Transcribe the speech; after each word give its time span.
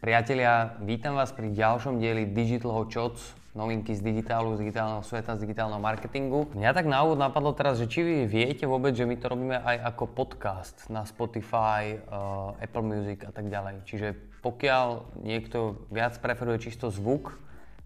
Priatelia, 0.00 0.80
vítam 0.80 1.12
vás 1.12 1.28
pri 1.28 1.52
ďalšom 1.52 2.00
dieli 2.00 2.24
Digital 2.24 2.72
Shots, 2.88 3.36
novinky 3.52 3.92
z 3.92 4.00
digitálu, 4.00 4.56
z 4.56 4.64
digitálneho 4.64 5.04
sveta, 5.04 5.36
z 5.36 5.44
digitálneho 5.44 5.76
marketingu. 5.76 6.48
Mňa 6.56 6.72
tak 6.72 6.88
na 6.88 7.04
úvod 7.04 7.20
napadlo 7.20 7.52
teraz, 7.52 7.76
že 7.76 7.84
či 7.84 8.00
vy 8.00 8.24
viete 8.24 8.64
vôbec, 8.64 8.96
že 8.96 9.04
my 9.04 9.20
to 9.20 9.28
robíme 9.28 9.60
aj 9.60 9.92
ako 9.92 10.08
podcast 10.08 10.88
na 10.88 11.04
Spotify, 11.04 12.00
uh, 12.00 12.56
Apple 12.64 12.80
Music 12.80 13.28
a 13.28 13.32
tak 13.36 13.52
ďalej. 13.52 13.84
Čiže 13.84 14.16
pokiaľ 14.40 15.20
niekto 15.20 15.84
viac 15.92 16.16
preferuje 16.16 16.64
čisto 16.64 16.88
zvuk, 16.88 17.36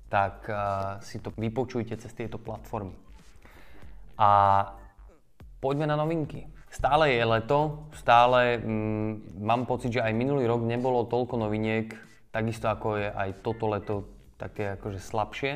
tak 0.06 0.46
uh, 0.46 1.02
si 1.02 1.18
to 1.18 1.34
vypočujte 1.34 1.98
cez 1.98 2.14
tieto 2.14 2.38
platformy. 2.38 2.94
A 4.22 4.70
poďme 5.58 5.90
na 5.90 5.98
novinky. 5.98 6.46
Stále 6.70 7.10
je 7.14 7.22
leto, 7.26 7.90
stále 7.94 8.62
mm, 8.62 9.42
mám 9.46 9.66
pocit, 9.66 9.94
že 9.94 10.02
aj 10.02 10.14
minulý 10.14 10.46
rok 10.50 10.62
nebolo 10.62 11.06
toľko 11.06 11.42
noviniek, 11.42 12.03
takisto 12.34 12.66
ako 12.66 12.98
je 12.98 13.08
aj 13.14 13.30
toto 13.46 13.70
leto 13.70 14.10
také 14.34 14.74
akože 14.74 14.98
slabšie. 14.98 15.52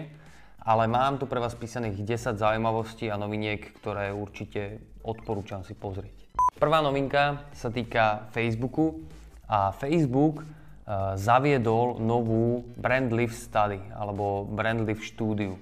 Ale 0.62 0.86
mám 0.86 1.18
tu 1.18 1.26
pre 1.26 1.42
vás 1.42 1.58
písaných 1.58 2.06
10 2.06 2.38
zaujímavostí 2.38 3.10
a 3.10 3.18
noviniek, 3.18 3.74
ktoré 3.82 4.14
určite 4.14 4.78
odporúčam 5.02 5.66
si 5.66 5.74
pozrieť. 5.74 6.28
Prvá 6.60 6.78
novinka 6.78 7.50
sa 7.56 7.72
týka 7.72 8.30
Facebooku 8.30 9.02
a 9.48 9.72
Facebook 9.74 10.44
uh, 10.44 11.16
zaviedol 11.16 11.98
novú 11.98 12.68
Brand 12.76 13.10
Lift 13.10 13.38
Study 13.48 13.80
alebo 13.96 14.44
Brand 14.44 14.84
Lift 14.84 15.02
štúdiu. 15.02 15.56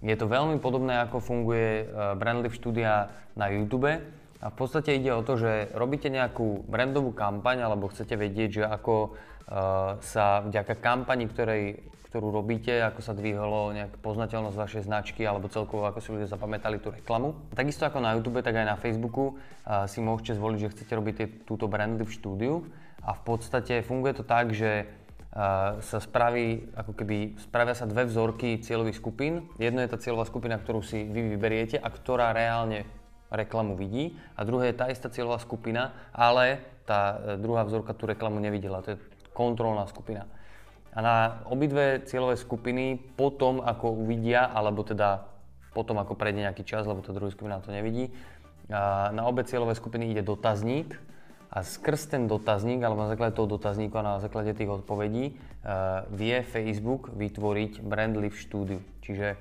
Je 0.00 0.14
to 0.16 0.30
veľmi 0.30 0.56
podobné, 0.62 1.04
ako 1.04 1.20
funguje 1.20 1.86
uh, 1.86 2.16
Brand 2.16 2.40
Lift 2.40 2.58
štúdia 2.62 3.12
na 3.36 3.52
YouTube 3.52 3.90
a 4.46 4.54
v 4.54 4.62
podstate 4.62 4.94
ide 4.94 5.10
o 5.10 5.26
to, 5.26 5.34
že 5.34 5.74
robíte 5.74 6.06
nejakú 6.06 6.70
brandovú 6.70 7.10
kampaň 7.10 7.66
alebo 7.66 7.90
chcete 7.90 8.14
vedieť, 8.14 8.62
že 8.62 8.64
ako 8.70 8.94
uh, 9.10 9.98
sa 9.98 10.46
vďaka 10.46 10.78
kampani, 10.78 11.26
ktorej, 11.26 11.82
ktorú 12.06 12.30
robíte, 12.30 12.78
ako 12.78 13.02
sa 13.02 13.10
dvihlo 13.10 13.74
nejak 13.74 13.98
poznateľnosť 13.98 14.54
vašej 14.54 14.82
značky 14.86 15.26
alebo 15.26 15.50
celkovo 15.50 15.90
ako 15.90 15.98
si 15.98 16.14
ľudia 16.14 16.30
zapamätali 16.30 16.78
tú 16.78 16.94
reklamu. 16.94 17.34
Takisto 17.58 17.90
ako 17.90 17.98
na 17.98 18.14
YouTube, 18.14 18.38
tak 18.38 18.54
aj 18.54 18.70
na 18.70 18.78
Facebooku 18.78 19.34
uh, 19.34 19.90
si 19.90 19.98
môžete 19.98 20.38
zvoliť, 20.38 20.58
že 20.62 20.72
chcete 20.78 20.92
robiť 20.94 21.14
túto 21.42 21.66
brandy 21.66 22.06
v 22.06 22.14
štúdiu 22.14 22.54
a 23.02 23.18
v 23.18 23.22
podstate 23.26 23.82
funguje 23.82 24.14
to 24.14 24.22
tak, 24.22 24.54
že 24.54 24.86
uh, 24.86 25.82
sa 25.82 25.98
spraví, 25.98 26.70
ako 26.78 26.94
keby 26.94 27.34
spravia 27.42 27.74
sa 27.74 27.90
dve 27.90 28.06
vzorky 28.06 28.62
cieľových 28.62 29.02
skupín. 29.02 29.50
Jedno 29.58 29.82
je 29.82 29.90
tá 29.90 29.98
cieľová 29.98 30.22
skupina, 30.22 30.54
ktorú 30.54 30.86
si 30.86 31.02
vy 31.02 31.34
vyberiete 31.34 31.82
a 31.82 31.90
ktorá 31.90 32.30
reálne 32.30 32.86
reklamu 33.30 33.74
vidí 33.74 34.14
a 34.38 34.46
druhé 34.46 34.70
je 34.70 34.78
tá 34.78 34.86
istá 34.90 35.10
cieľová 35.10 35.42
skupina, 35.42 35.94
ale 36.14 36.62
tá 36.86 37.18
e, 37.18 37.42
druhá 37.42 37.66
vzorka 37.66 37.92
tú 37.92 38.06
reklamu 38.06 38.38
nevidela, 38.38 38.82
to 38.82 38.94
je 38.94 39.02
kontrolná 39.34 39.84
skupina. 39.90 40.30
A 40.96 40.98
na 41.04 41.16
obidve 41.52 42.00
cieľové 42.08 42.40
skupiny 42.40 42.96
potom, 43.20 43.60
ako 43.60 44.00
uvidia, 44.00 44.48
alebo 44.48 44.80
teda 44.80 45.28
potom, 45.76 46.00
ako 46.00 46.16
prejde 46.16 46.40
nejaký 46.48 46.64
čas, 46.64 46.88
lebo 46.88 47.04
tá 47.04 47.12
druhá 47.12 47.28
skupina 47.28 47.60
to 47.60 47.68
nevidí, 47.68 48.08
na 49.12 49.22
obe 49.28 49.44
cieľové 49.46 49.76
skupiny 49.76 50.10
ide 50.10 50.24
dotazník 50.24 50.96
a 51.52 51.62
skrz 51.62 52.16
ten 52.16 52.26
dotazník, 52.26 52.82
alebo 52.82 53.06
na 53.06 53.12
základe 53.12 53.36
toho 53.36 53.46
dotazníku 53.46 53.94
a 54.00 54.16
na 54.16 54.18
základe 54.18 54.56
tých 54.56 54.72
odpovedí 54.72 55.38
vie 56.10 56.36
Facebook 56.42 57.14
vytvoriť 57.14 57.84
brand 57.86 58.16
lift 58.18 58.42
štúdiu. 58.42 58.82
Čiže 59.06 59.38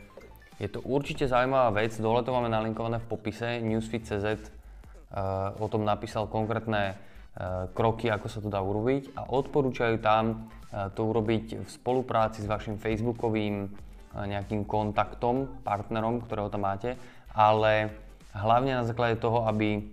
je 0.59 0.67
to 0.71 0.79
určite 0.83 1.27
zaujímavá 1.27 1.71
vec, 1.75 1.95
dole 1.99 2.23
to 2.23 2.31
máme 2.31 2.47
nalinkované 2.47 3.03
v 3.03 3.09
popise, 3.11 3.59
newsfeed.cz 3.59 4.25
uh, 4.25 5.51
o 5.59 5.67
tom 5.67 5.83
napísal 5.83 6.31
konkrétne 6.31 6.95
uh, 6.95 7.67
kroky, 7.75 8.07
ako 8.07 8.27
sa 8.31 8.39
to 8.39 8.47
dá 8.47 8.63
urobiť 8.63 9.11
a 9.19 9.27
odporúčajú 9.27 9.99
tam 9.99 10.47
uh, 10.71 10.87
to 10.95 11.03
urobiť 11.03 11.59
v 11.59 11.67
spolupráci 11.67 12.43
s 12.43 12.47
vašim 12.47 12.79
facebookovým 12.79 13.85
nejakým 14.15 14.63
kontaktom, 14.63 15.59
partnerom, 15.67 16.23
ktorého 16.23 16.47
tam 16.47 16.63
máte, 16.63 16.95
ale 17.35 17.91
hlavne 18.31 18.79
na 18.79 18.87
základe 18.87 19.19
toho, 19.19 19.43
aby 19.43 19.91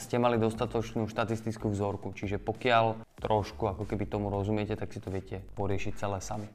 ste 0.00 0.16
mali 0.16 0.40
dostatočnú 0.40 1.06
štatistickú 1.06 1.68
vzorku. 1.68 2.16
Čiže 2.16 2.40
pokiaľ 2.40 2.98
trošku 3.20 3.68
ako 3.68 3.84
keby 3.84 4.08
tomu 4.08 4.32
rozumiete, 4.32 4.74
tak 4.74 4.90
si 4.90 4.98
to 4.98 5.12
viete 5.12 5.44
poriešiť 5.60 5.92
celé 5.94 6.18
sami. 6.24 6.48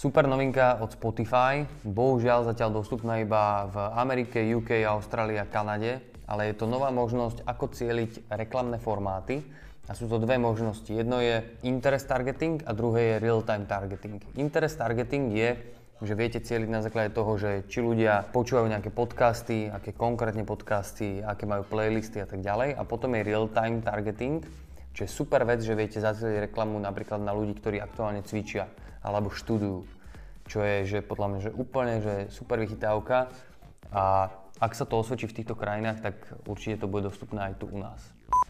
Super 0.00 0.24
novinka 0.24 0.80
od 0.80 0.96
Spotify, 0.96 1.68
bohužiaľ 1.84 2.48
zatiaľ 2.48 2.80
dostupná 2.80 3.20
iba 3.20 3.68
v 3.68 3.76
Amerike, 4.00 4.40
UK, 4.40 4.80
Austrálii 4.88 5.36
a 5.36 5.44
Kanade, 5.44 6.00
ale 6.24 6.48
je 6.48 6.56
to 6.56 6.64
nová 6.64 6.88
možnosť, 6.88 7.44
ako 7.44 7.68
cieliť 7.68 8.32
reklamné 8.32 8.80
formáty. 8.80 9.44
A 9.84 9.92
sú 9.92 10.08
to 10.08 10.16
dve 10.16 10.40
možnosti. 10.40 10.88
Jedno 10.88 11.20
je 11.20 11.44
interest 11.68 12.08
targeting 12.08 12.64
a 12.64 12.72
druhé 12.72 13.12
je 13.12 13.14
real-time 13.20 13.68
targeting. 13.68 14.24
Interest 14.40 14.80
targeting 14.80 15.36
je, 15.36 15.60
že 16.00 16.16
viete 16.16 16.40
cieliť 16.40 16.70
na 16.72 16.80
základe 16.80 17.12
toho, 17.12 17.36
že 17.36 17.68
či 17.68 17.84
ľudia 17.84 18.24
počúvajú 18.32 18.72
nejaké 18.72 18.88
podcasty, 18.88 19.68
aké 19.68 19.92
konkrétne 19.92 20.48
podcasty, 20.48 21.20
aké 21.20 21.44
majú 21.44 21.68
playlisty 21.68 22.24
a 22.24 22.26
tak 22.30 22.40
ďalej. 22.40 22.72
A 22.72 22.88
potom 22.88 23.12
je 23.20 23.28
real-time 23.28 23.84
targeting, 23.84 24.40
čo 24.96 25.04
je 25.04 25.12
super 25.12 25.44
vec, 25.44 25.60
že 25.60 25.76
viete 25.76 26.00
zacieliť 26.00 26.48
reklamu 26.48 26.80
napríklad 26.80 27.20
na 27.20 27.36
ľudí, 27.36 27.52
ktorí 27.60 27.84
aktuálne 27.84 28.24
cvičia 28.24 28.64
alebo 29.00 29.32
študujú. 29.32 29.84
Čo 30.50 30.58
je, 30.66 30.76
že 30.86 30.98
podľa 31.00 31.26
mňa, 31.30 31.40
že 31.46 31.50
úplne 31.54 31.94
že 32.02 32.14
super 32.34 32.58
vychytávka 32.58 33.30
a 33.94 34.34
ak 34.60 34.76
sa 34.76 34.84
to 34.84 35.00
osvedčí 35.00 35.24
v 35.30 35.36
týchto 35.40 35.56
krajinách, 35.56 36.04
tak 36.04 36.16
určite 36.44 36.84
to 36.84 36.90
bude 36.90 37.08
dostupné 37.08 37.52
aj 37.52 37.64
tu 37.64 37.66
u 37.70 37.80
nás. 37.80 38.00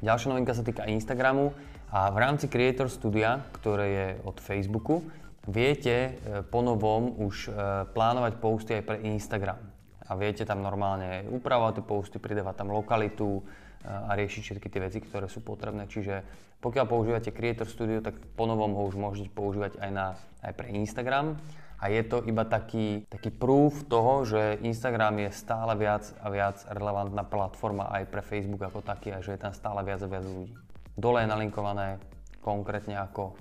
Ďalšia 0.03 0.33
novinka 0.33 0.56
sa 0.56 0.66
týka 0.66 0.88
Instagramu 0.91 1.55
a 1.94 2.11
v 2.11 2.19
rámci 2.19 2.50
Creator 2.50 2.91
Studia, 2.91 3.38
ktoré 3.55 3.87
je 3.87 4.06
od 4.27 4.37
Facebooku, 4.43 5.06
viete 5.47 5.97
e, 5.97 6.11
po 6.43 6.67
novom 6.67 7.15
už 7.21 7.47
e, 7.47 7.50
plánovať 7.94 8.32
posty 8.43 8.71
aj 8.81 8.84
pre 8.84 8.99
Instagram. 9.06 9.61
A 10.11 10.19
viete 10.19 10.43
tam 10.43 10.67
normálne 10.67 11.22
upravovať 11.31 11.78
tie 11.78 11.84
posty, 11.87 12.17
pridávať 12.19 12.67
tam 12.67 12.75
lokalitu, 12.75 13.44
a 13.85 14.13
riešiť 14.13 14.43
všetky 14.45 14.69
tie 14.69 14.81
veci, 14.85 14.99
ktoré 15.01 15.25
sú 15.29 15.41
potrebné. 15.41 15.89
Čiže 15.89 16.25
pokiaľ 16.61 16.85
používate 16.85 17.33
Creator 17.33 17.65
Studio, 17.65 18.05
tak 18.05 18.21
ponovom 18.37 18.77
ho 18.77 18.83
už 18.85 19.01
môžete 19.01 19.33
používať 19.33 19.81
aj, 19.81 19.91
na, 19.91 20.07
aj 20.45 20.53
pre 20.53 20.69
Instagram. 20.77 21.41
A 21.81 21.89
je 21.89 22.05
to 22.05 22.21
iba 22.29 22.45
taký, 22.45 23.09
taký 23.09 23.33
proof 23.33 23.89
toho, 23.89 24.29
že 24.29 24.61
Instagram 24.61 25.25
je 25.25 25.31
stále 25.33 25.73
viac 25.81 26.05
a 26.21 26.29
viac 26.29 26.61
relevantná 26.69 27.25
platforma 27.25 27.89
aj 27.89 28.05
pre 28.13 28.21
Facebook 28.21 28.61
ako 28.61 28.85
taký 28.85 29.17
a 29.17 29.25
že 29.25 29.33
je 29.33 29.41
tam 29.41 29.57
stále 29.57 29.81
viac 29.81 30.05
a 30.05 30.09
viac 30.12 30.29
ľudí. 30.29 30.53
Dole 30.93 31.25
je 31.25 31.33
nalinkované 31.33 31.97
konkrétne 32.45 33.01
ako 33.01 33.33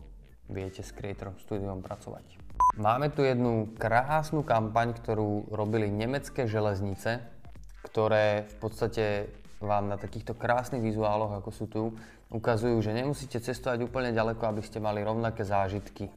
viete 0.47 0.79
s 0.79 0.95
Creator 0.95 1.35
Studiom 1.43 1.83
pracovať. 1.83 2.39
Máme 2.79 3.11
tu 3.11 3.27
jednu 3.27 3.75
krásnu 3.75 4.47
kampaň, 4.47 4.95
ktorú 4.95 5.51
robili 5.51 5.91
nemecké 5.91 6.47
železnice, 6.47 7.19
ktoré 7.83 8.47
v 8.47 8.55
podstate 8.63 9.05
vám 9.59 9.91
na 9.91 9.99
takýchto 9.99 10.35
krásnych 10.35 10.79
vizuáloch, 10.79 11.35
ako 11.35 11.49
sú 11.51 11.65
tu, 11.67 11.83
ukazujú, 12.31 12.79
že 12.79 12.95
nemusíte 12.95 13.43
cestovať 13.43 13.83
úplne 13.83 14.15
ďaleko, 14.15 14.43
aby 14.47 14.61
ste 14.63 14.79
mali 14.79 15.03
rovnaké 15.03 15.43
zážitky 15.43 16.07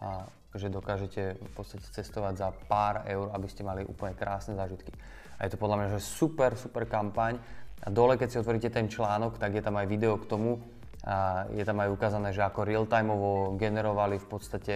a 0.00 0.28
že 0.56 0.72
dokážete 0.72 1.36
v 1.36 1.52
podstate 1.52 1.84
cestovať 1.88 2.34
za 2.36 2.48
pár 2.68 3.04
eur, 3.08 3.32
aby 3.32 3.48
ste 3.48 3.64
mali 3.64 3.84
úplne 3.84 4.16
krásne 4.16 4.56
zážitky. 4.56 4.92
A 5.36 5.44
je 5.44 5.52
to 5.52 5.60
podľa 5.60 5.76
mňa 5.84 5.88
že 5.96 6.00
super, 6.00 6.56
super 6.56 6.88
kampaň. 6.88 7.36
A 7.84 7.92
dole, 7.92 8.16
keď 8.16 8.28
si 8.32 8.40
otvoríte 8.40 8.72
ten 8.72 8.88
článok, 8.88 9.36
tak 9.36 9.52
je 9.52 9.60
tam 9.60 9.76
aj 9.76 9.84
video 9.84 10.16
k 10.16 10.28
tomu. 10.28 10.64
A 11.04 11.44
je 11.52 11.60
tam 11.60 11.76
aj 11.84 11.92
ukázané, 11.92 12.32
že 12.32 12.40
ako 12.40 12.64
real-timeovo 12.64 13.60
generovali 13.60 14.16
v 14.16 14.26
podstate 14.26 14.74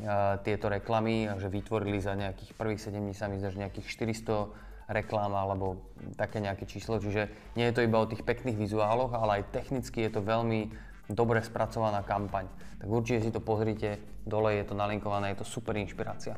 uh, 0.00 0.38
tieto 0.40 0.70
reklamy 0.70 1.28
že 1.36 1.50
vytvorili 1.50 1.98
za 2.00 2.14
nejakých 2.14 2.56
prvých 2.56 2.80
7 2.80 2.94
dní 2.94 3.12
sa 3.12 3.28
mi 3.28 3.42
že 3.42 3.52
nejakých 3.52 3.84
400 3.84 4.77
reklám 4.88 5.36
alebo 5.36 5.92
také 6.16 6.40
nejaké 6.40 6.64
číslo. 6.64 6.96
Čiže 6.96 7.28
nie 7.54 7.68
je 7.68 7.74
to 7.76 7.84
iba 7.84 8.00
o 8.00 8.08
tých 8.08 8.24
pekných 8.24 8.56
vizuáloch, 8.56 9.12
ale 9.12 9.40
aj 9.44 9.52
technicky 9.52 10.08
je 10.08 10.10
to 10.16 10.24
veľmi 10.24 10.72
dobre 11.12 11.40
spracovaná 11.44 12.04
kampaň. 12.04 12.48
Tak 12.80 12.88
určite 12.88 13.28
si 13.28 13.30
to 13.32 13.40
pozrite, 13.40 14.00
dole 14.24 14.56
je 14.56 14.64
to 14.64 14.76
nalinkované, 14.76 15.32
je 15.32 15.44
to 15.44 15.48
super 15.48 15.76
inšpirácia. 15.76 16.36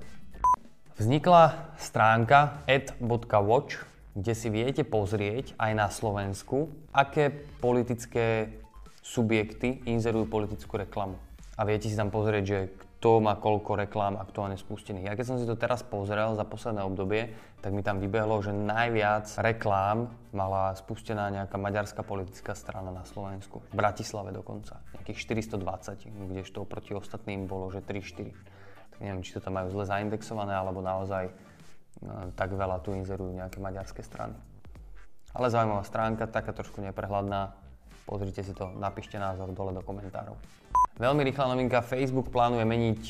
Vznikla 0.99 1.73
stránka 1.81 2.61
ad.watch, 2.69 3.87
kde 4.15 4.33
si 4.35 4.49
viete 4.51 4.83
pozrieť 4.85 5.55
aj 5.57 5.73
na 5.73 5.89
Slovensku, 5.89 6.69
aké 6.93 7.31
politické 7.63 8.53
subjekty 9.01 9.81
inzerujú 9.89 10.29
politickú 10.29 10.77
reklamu. 10.77 11.17
A 11.57 11.65
viete 11.65 11.89
si 11.89 11.97
tam 11.97 12.13
pozrieť, 12.13 12.45
že 12.45 12.59
kto 13.01 13.17
má 13.17 13.33
koľko 13.33 13.81
reklám 13.81 14.21
aktuálne 14.21 14.61
spustených. 14.61 15.09
Ja 15.09 15.17
keď 15.17 15.25
som 15.25 15.41
si 15.41 15.49
to 15.49 15.57
teraz 15.57 15.81
pozrel 15.81 16.37
za 16.37 16.45
posledné 16.45 16.85
obdobie, 16.85 17.33
tak 17.65 17.73
mi 17.73 17.81
tam 17.81 17.97
vybehlo, 17.97 18.45
že 18.45 18.53
najviac 18.53 19.25
reklám 19.41 20.13
mala 20.37 20.77
spustená 20.77 21.33
nejaká 21.33 21.57
maďarská 21.57 22.05
politická 22.05 22.53
strana 22.53 22.93
na 22.93 23.01
Slovensku. 23.09 23.65
V 23.73 23.75
Bratislave 23.75 24.37
dokonca. 24.37 24.85
Nejakých 24.93 25.17
420, 25.17 26.13
kdežto 26.29 26.69
proti 26.69 26.93
ostatným 26.93 27.49
bolo, 27.49 27.73
že 27.73 27.81
3-4. 27.81 28.37
Tak 28.93 28.99
neviem, 29.01 29.25
či 29.25 29.33
to 29.33 29.41
tam 29.41 29.57
majú 29.57 29.73
zle 29.73 29.89
zaindexované, 29.89 30.53
alebo 30.53 30.85
naozaj 30.85 31.33
no, 32.05 32.29
tak 32.37 32.53
veľa 32.53 32.85
tu 32.85 32.93
inzerujú 32.93 33.33
nejaké 33.33 33.65
maďarské 33.65 34.05
strany. 34.05 34.37
Ale 35.33 35.49
zaujímavá 35.49 35.89
stránka, 35.89 36.29
taká 36.29 36.53
trošku 36.53 36.85
neprehľadná. 36.85 37.57
Pozrite 38.05 38.45
si 38.45 38.53
to, 38.53 38.69
napíšte 38.77 39.17
názor 39.17 39.49
dole 39.57 39.73
do 39.73 39.81
komentárov. 39.81 40.37
Veľmi 41.01 41.25
rýchla 41.25 41.57
novinka, 41.57 41.81
Facebook 41.81 42.29
plánuje 42.29 42.69
meniť 42.69 43.01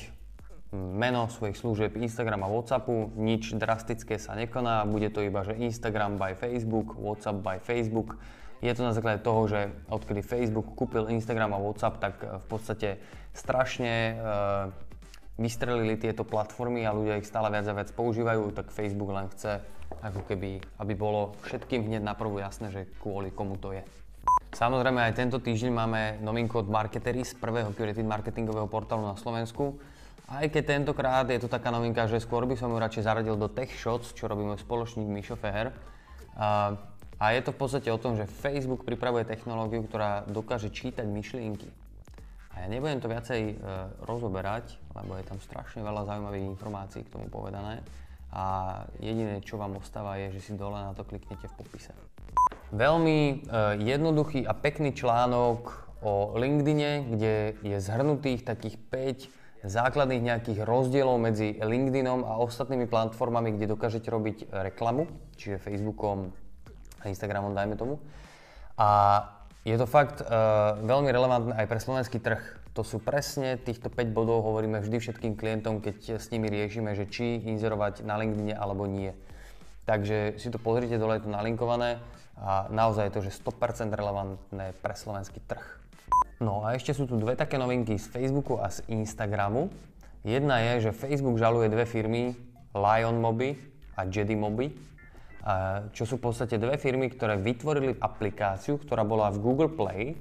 meno 0.95 1.27
svojich 1.27 1.59
služieb 1.59 1.99
Instagram 1.99 2.47
a 2.47 2.49
Whatsappu, 2.55 3.11
nič 3.19 3.51
drastické 3.59 4.15
sa 4.15 4.39
nekoná, 4.39 4.87
bude 4.87 5.11
to 5.11 5.27
iba, 5.27 5.43
že 5.43 5.59
Instagram 5.59 6.15
by 6.15 6.39
Facebook, 6.39 6.95
Whatsapp 6.95 7.43
by 7.43 7.59
Facebook. 7.59 8.15
Je 8.63 8.71
to 8.71 8.87
na 8.87 8.95
základe 8.95 9.27
toho, 9.27 9.43
že 9.51 9.75
odkedy 9.91 10.23
Facebook 10.23 10.71
kúpil 10.79 11.11
Instagram 11.11 11.51
a 11.51 11.59
Whatsapp, 11.59 11.99
tak 11.99 12.15
eh, 12.23 12.39
v 12.39 12.47
podstate 12.47 12.89
strašne 13.35 13.91
e, 13.91 14.15
vystrelili 15.39 15.95
tieto 15.95 16.27
platformy 16.27 16.83
a 16.83 16.91
ľudia 16.91 17.19
ich 17.19 17.31
stále 17.31 17.47
viac 17.47 17.67
a 17.71 17.75
viac 17.75 17.91
používajú, 17.95 18.51
tak 18.51 18.75
Facebook 18.75 19.15
len 19.15 19.31
chce 19.35 19.63
ako 20.03 20.27
keby, 20.27 20.63
aby 20.79 20.93
bolo 20.99 21.35
všetkým 21.47 21.87
hneď 21.87 22.03
naprvu 22.03 22.39
jasné, 22.43 22.71
že 22.75 22.91
kvôli 23.03 23.31
komu 23.31 23.55
to 23.59 23.71
je. 23.75 23.83
Samozrejme 24.51 24.99
aj 24.99 25.15
tento 25.15 25.39
týždeň 25.39 25.71
máme 25.71 26.01
novinku 26.27 26.59
od 26.59 26.67
Marketery 26.67 27.23
z 27.23 27.39
prvého 27.39 27.71
curated 27.71 28.03
marketingového 28.03 28.67
portálu 28.67 29.07
na 29.07 29.15
Slovensku. 29.15 29.79
Aj 30.27 30.43
keď 30.47 30.79
tentokrát 30.79 31.27
je 31.31 31.39
to 31.39 31.47
taká 31.47 31.71
novinka, 31.71 32.11
že 32.11 32.19
skôr 32.19 32.47
by 32.51 32.59
som 32.59 32.71
ju 32.75 32.79
radšej 32.83 33.07
zaradil 33.07 33.39
do 33.39 33.47
Tech 33.47 33.71
Shots, 33.71 34.11
čo 34.11 34.27
robí 34.27 34.43
môj 34.43 34.59
spoločník 34.63 35.07
Mišo 35.07 35.39
Feher. 35.39 35.71
A, 36.35 36.75
a 37.19 37.25
je 37.31 37.41
to 37.47 37.55
v 37.55 37.59
podstate 37.63 37.91
o 37.95 37.99
tom, 37.99 38.19
že 38.19 38.27
Facebook 38.27 38.83
pripravuje 38.83 39.23
technológiu, 39.23 39.87
ktorá 39.87 40.27
dokáže 40.27 40.75
čítať 40.75 41.07
myšlienky. 41.07 41.71
A 42.51 42.63
ja 42.63 42.67
nebudem 42.67 42.99
to 42.99 43.07
viacej 43.07 43.41
e, 43.43 43.55
rozoberať, 44.03 44.75
lebo 44.99 45.15
je 45.15 45.31
tam 45.31 45.39
strašne 45.39 45.87
veľa 45.87 46.11
zaujímavých 46.11 46.51
informácií 46.59 47.07
k 47.07 47.13
tomu 47.15 47.31
povedané. 47.31 47.87
A 48.35 48.75
jediné, 48.99 49.43
čo 49.47 49.59
vám 49.59 49.79
ostáva, 49.79 50.19
je, 50.19 50.35
že 50.39 50.51
si 50.51 50.53
dole 50.59 50.79
na 50.79 50.91
to 50.91 51.07
kliknete 51.07 51.47
v 51.47 51.55
popise. 51.55 51.95
Veľmi 52.71 53.19
e, 53.19 53.35
jednoduchý 53.83 54.47
a 54.47 54.55
pekný 54.55 54.95
článok 54.95 55.91
o 56.07 56.39
LinkedIne, 56.39 57.11
kde 57.11 57.35
je 57.67 57.77
zhrnutých 57.83 58.47
takých 58.47 58.79
5 58.89 59.67
základných 59.67 60.25
nejakých 60.25 60.65
rozdielov 60.65 61.21
medzi 61.21 61.59
LinkedInom 61.61 62.25
a 62.25 62.41
ostatnými 62.41 62.89
platformami, 62.89 63.59
kde 63.59 63.75
dokážete 63.77 64.09
robiť 64.09 64.49
reklamu, 64.49 65.05
čiže 65.37 65.61
Facebookom 65.61 66.33
a 67.05 67.13
Instagramom, 67.13 67.53
dajme 67.53 67.77
tomu. 67.77 68.01
A 68.81 68.89
je 69.69 69.77
to 69.77 69.85
fakt 69.85 70.25
uh, 70.25 70.81
veľmi 70.81 71.13
relevantné 71.13 71.53
aj 71.53 71.67
pre 71.69 71.81
slovenský 71.81 72.17
trh. 72.17 72.41
To 72.73 72.81
sú 72.81 72.97
presne 72.97 73.61
týchto 73.61 73.93
5 73.93 74.17
bodov, 74.17 74.41
hovoríme 74.49 74.81
vždy 74.81 74.97
všetkým 74.97 75.37
klientom, 75.37 75.85
keď 75.85 76.17
s 76.17 76.33
nimi 76.33 76.49
riešime, 76.49 76.97
že 76.97 77.05
či 77.05 77.45
inzerovať 77.45 78.09
na 78.09 78.17
LinkedIne 78.17 78.57
alebo 78.57 78.89
nie. 78.89 79.13
Takže 79.91 80.39
si 80.39 80.55
to 80.55 80.63
pozrite, 80.63 80.95
dole 81.03 81.19
je 81.19 81.27
to 81.27 81.35
nalinkované 81.35 81.99
a 82.39 82.71
naozaj 82.71 83.11
je 83.11 83.15
to, 83.19 83.27
že 83.27 83.43
100% 83.43 83.91
relevantné 83.91 84.71
pre 84.79 84.95
slovenský 84.95 85.43
trh. 85.43 85.67
No 86.39 86.63
a 86.63 86.79
ešte 86.79 86.95
sú 86.95 87.11
tu 87.11 87.19
dve 87.19 87.35
také 87.35 87.59
novinky 87.59 87.99
z 87.99 88.07
Facebooku 88.07 88.63
a 88.63 88.71
z 88.71 88.87
Instagramu. 88.87 89.67
Jedna 90.23 90.63
je, 90.63 90.87
že 90.87 90.91
Facebook 90.95 91.43
žaluje 91.43 91.67
dve 91.75 91.91
firmy, 91.91 92.39
Lion 92.71 93.19
Moby 93.19 93.59
a 93.99 94.07
Jedi 94.07 94.39
Moby, 94.39 94.71
čo 95.91 96.07
sú 96.07 96.23
v 96.23 96.31
podstate 96.31 96.55
dve 96.55 96.79
firmy, 96.79 97.11
ktoré 97.11 97.35
vytvorili 97.35 97.99
aplikáciu, 97.99 98.79
ktorá 98.79 99.03
bola 99.03 99.27
v 99.35 99.43
Google 99.43 99.75
Play. 99.75 100.15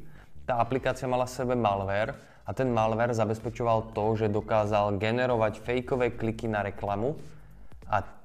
Tá 0.49 0.57
aplikácia 0.57 1.05
mala 1.05 1.29
v 1.29 1.45
sebe 1.45 1.53
malware 1.53 2.17
a 2.41 2.57
ten 2.57 2.73
malware 2.73 3.13
zabezpečoval 3.13 3.93
to, 3.93 4.17
že 4.17 4.33
dokázal 4.33 4.97
generovať 4.97 5.61
fejkové 5.61 6.17
kliky 6.17 6.49
na 6.49 6.65
reklamu 6.65 7.13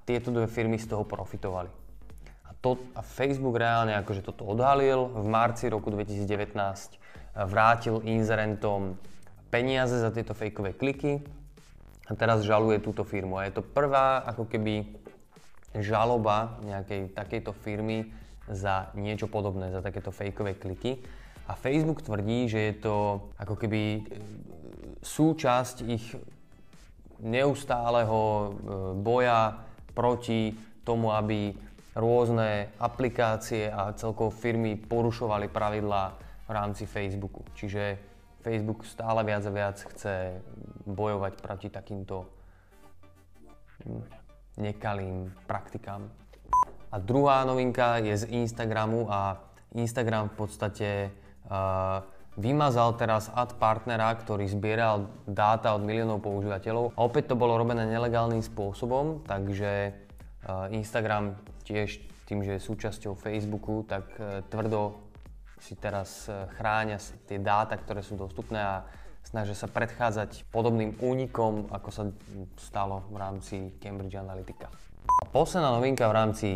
tieto 0.04 0.28
dve 0.30 0.46
firmy 0.46 0.76
z 0.76 0.92
toho 0.92 1.04
profitovali 1.08 1.84
to, 2.64 2.80
a 2.96 3.04
Facebook 3.04 3.60
reálne 3.60 3.92
akože 3.92 4.24
toto 4.24 4.48
odhalil. 4.48 5.12
V 5.12 5.28
marci 5.28 5.68
roku 5.68 5.92
2019 5.92 6.56
vrátil 7.44 8.00
inzerentom 8.08 8.96
peniaze 9.52 10.00
za 10.00 10.08
tieto 10.08 10.32
fejkové 10.32 10.72
kliky 10.72 11.20
a 12.08 12.16
teraz 12.16 12.40
žaluje 12.40 12.80
túto 12.80 13.04
firmu. 13.04 13.36
A 13.36 13.44
je 13.44 13.60
to 13.60 13.62
prvá 13.62 14.24
ako 14.24 14.48
keby 14.48 14.88
žaloba 15.76 16.56
nejakej 16.64 17.12
takejto 17.12 17.52
firmy 17.52 18.08
za 18.48 18.88
niečo 18.96 19.28
podobné, 19.28 19.68
za 19.68 19.84
takéto 19.84 20.08
fejkové 20.08 20.56
kliky. 20.56 21.04
A 21.44 21.52
Facebook 21.52 22.00
tvrdí, 22.00 22.48
že 22.48 22.72
je 22.72 22.74
to 22.80 22.96
ako 23.36 23.60
keby 23.60 24.00
e, 24.00 24.02
súčasť 25.04 25.84
ich 25.84 26.16
neustáleho 27.20 28.20
e, 28.24 28.46
boja 28.96 29.60
proti 29.94 30.52
tomu, 30.82 31.14
aby 31.14 31.54
rôzne 31.94 32.74
aplikácie 32.82 33.70
a 33.70 33.94
celkovo 33.94 34.34
firmy 34.34 34.74
porušovali 34.74 35.46
pravidlá 35.48 36.04
v 36.44 36.50
rámci 36.50 36.84
Facebooku. 36.84 37.46
Čiže 37.54 37.96
Facebook 38.44 38.84
stále 38.84 39.24
viac 39.24 39.46
a 39.46 39.52
viac 39.54 39.78
chce 39.80 40.42
bojovať 40.84 41.32
proti 41.40 41.68
takýmto 41.72 42.28
nekalým 44.60 45.32
praktikám. 45.48 46.04
A 46.92 46.96
druhá 47.00 47.42
novinka 47.42 47.98
je 47.98 48.14
z 48.22 48.24
Instagramu 48.30 49.08
a 49.10 49.40
Instagram 49.74 50.30
v 50.30 50.34
podstate 50.38 50.88
uh, 51.50 52.04
vymazal 52.34 52.98
teraz 52.98 53.30
ad 53.30 53.54
partnera, 53.58 54.10
ktorý 54.14 54.50
zbieral 54.50 55.10
dáta 55.26 55.74
od 55.74 55.86
miliónov 55.86 56.22
používateľov. 56.22 56.94
A 56.94 57.00
opäť 57.06 57.34
to 57.34 57.38
bolo 57.38 57.54
robené 57.54 57.86
nelegálnym 57.86 58.42
spôsobom, 58.42 59.22
takže 59.26 59.94
uh, 60.46 60.66
Instagram 60.74 61.38
tiež 61.64 62.02
tým, 62.24 62.40
že 62.44 62.56
je 62.56 62.66
súčasťou 62.66 63.12
Facebooku, 63.16 63.84
tak 63.84 64.08
e, 64.16 64.40
tvrdo 64.48 64.96
si 65.60 65.76
teraz 65.76 66.28
e, 66.28 66.48
chráňa 66.56 66.96
tie 67.28 67.36
dáta, 67.36 67.76
ktoré 67.76 68.00
sú 68.00 68.16
dostupné 68.16 68.60
a 68.60 68.84
snažia 69.24 69.52
sa 69.52 69.68
predchádzať 69.68 70.48
podobným 70.48 70.96
únikom, 71.00 71.68
ako 71.68 71.88
sa 71.92 72.02
stalo 72.56 73.04
v 73.12 73.16
rámci 73.20 73.56
Cambridge 73.76 74.16
Analytica. 74.16 74.72
A 75.04 75.24
posledná 75.28 75.72
novinka 75.72 76.08
v 76.08 76.16
rámci 76.16 76.48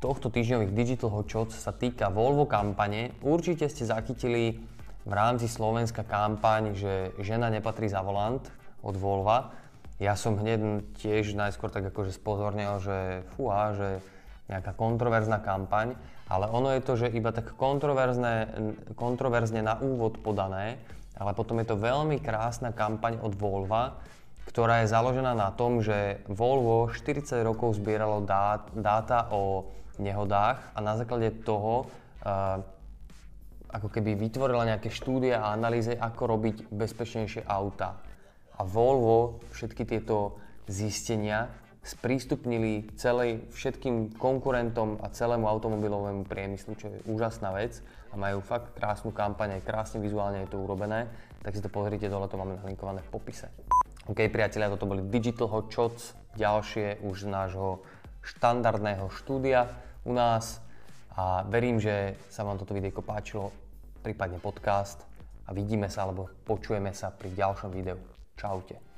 tohto 0.00 0.28
týždňových 0.28 0.72
Digital 0.72 1.12
Hot 1.12 1.52
sa 1.52 1.72
týka 1.72 2.12
Volvo 2.12 2.44
kampane. 2.44 3.16
Určite 3.24 3.68
ste 3.68 3.88
zachytili 3.88 4.60
v 5.04 5.12
rámci 5.12 5.46
Slovenska 5.46 6.00
kampaň, 6.00 6.72
že 6.72 7.12
žena 7.20 7.52
nepatrí 7.52 7.92
za 7.92 8.00
volant 8.00 8.40
od 8.80 8.96
Volva. 8.96 9.52
Ja 10.00 10.16
som 10.16 10.40
hneď 10.40 10.84
tiež 10.98 11.36
najskôr 11.36 11.68
tak 11.68 11.92
akože 11.92 12.16
spozornil, 12.16 12.80
že 12.80 13.22
fúha, 13.36 13.76
že 13.76 13.88
nejaká 14.48 14.76
kontroverzná 14.76 15.40
kampaň, 15.40 15.96
ale 16.28 16.48
ono 16.48 16.72
je 16.72 16.82
to, 16.84 16.92
že 16.96 17.12
iba 17.12 17.32
tak 17.32 17.56
kontroverzne, 17.56 18.48
kontroverzne 18.96 19.60
na 19.64 19.80
úvod 19.80 20.20
podané, 20.20 20.80
ale 21.16 21.32
potom 21.32 21.60
je 21.60 21.68
to 21.68 21.80
veľmi 21.80 22.20
krásna 22.20 22.72
kampaň 22.72 23.20
od 23.20 23.32
Volva, 23.36 24.00
ktorá 24.44 24.84
je 24.84 24.92
založená 24.92 25.32
na 25.32 25.48
tom, 25.52 25.80
že 25.80 26.20
Volvo 26.28 26.92
40 26.92 27.40
rokov 27.44 27.80
zbieralo 27.80 28.20
dát, 28.24 28.68
dáta 28.76 29.32
o 29.32 29.72
nehodách 29.96 30.60
a 30.76 30.78
na 30.84 30.98
základe 30.98 31.32
toho 31.44 31.88
uh, 31.88 32.60
ako 33.74 33.90
keby 33.90 34.14
vytvorila 34.14 34.70
nejaké 34.70 34.86
štúdie 34.86 35.34
a 35.34 35.50
analýzy, 35.50 35.98
ako 35.98 36.38
robiť 36.38 36.70
bezpečnejšie 36.70 37.42
auta. 37.50 37.98
A 38.54 38.62
Volvo 38.62 39.42
všetky 39.50 39.82
tieto 39.82 40.38
zistenia 40.70 41.50
sprístupnili 41.84 42.88
celej, 42.96 43.44
všetkým 43.52 44.16
konkurentom 44.16 45.02
a 45.04 45.12
celému 45.12 45.44
automobilovému 45.50 46.24
priemyslu, 46.24 46.78
čo 46.80 46.88
je 46.88 47.02
úžasná 47.04 47.52
vec 47.52 47.84
a 48.08 48.16
majú 48.16 48.40
fakt 48.40 48.72
krásnu 48.78 49.12
kampaň, 49.12 49.60
aj 49.60 49.66
krásne 49.68 49.98
vizuálne 50.00 50.46
je 50.46 50.54
to 50.54 50.62
urobené, 50.62 51.10
tak 51.44 51.52
si 51.52 51.60
to 51.60 51.68
pozrite, 51.68 52.08
dole 52.08 52.30
to 52.30 52.40
máme 52.40 52.56
nalinkované 52.62 53.04
v 53.04 53.12
popise. 53.12 53.52
OK, 54.08 54.32
priatelia, 54.32 54.72
toto 54.72 54.88
boli 54.88 55.04
Digital 55.04 55.50
Hot 55.52 55.68
Shots, 55.68 56.16
ďalšie 56.40 57.04
už 57.04 57.26
z 57.26 57.28
nášho 57.28 57.84
štandardného 58.24 59.12
štúdia 59.12 59.68
u 60.08 60.16
nás 60.16 60.64
a 61.12 61.44
verím, 61.44 61.76
že 61.76 62.16
sa 62.32 62.48
vám 62.48 62.56
toto 62.56 62.72
videjko 62.72 63.04
páčilo, 63.04 63.52
prípadne 64.04 64.36
podcast 64.36 65.00
a 65.48 65.56
vidíme 65.56 65.88
sa 65.88 66.04
alebo 66.04 66.28
počujeme 66.44 66.92
sa 66.92 67.08
pri 67.08 67.32
ďalšom 67.32 67.72
videu. 67.72 67.96
Čaute. 68.36 68.93